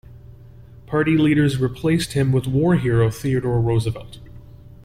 [0.87, 4.17] Party leaders replaced him with war hero Theodore Roosevelt.